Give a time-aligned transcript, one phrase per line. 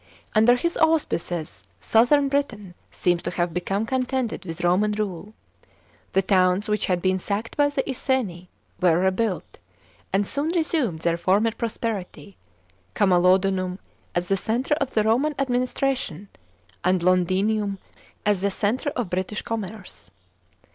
[0.33, 5.35] Under his auspices southern Britain seems to have become contented with Roman rule.
[6.13, 8.47] The towns which had been sacked by the Iceni,
[8.81, 9.59] were rebuilt,
[10.11, 12.35] and soon resumed their former prosperity—
[12.95, 13.77] Camalo lunum,
[14.15, 16.29] as the centre of the Roman ad ministration,
[16.83, 17.77] and Londinium,
[18.25, 20.09] as the centre of British commerce.